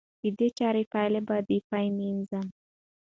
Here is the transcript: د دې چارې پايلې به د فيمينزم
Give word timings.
د 0.21 0.23
دې 0.39 0.47
چارې 0.59 0.83
پايلې 0.93 1.21
به 1.27 1.37
د 1.47 1.49
فيمينزم 1.69 2.45